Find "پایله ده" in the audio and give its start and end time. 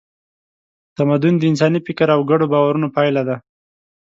2.95-3.35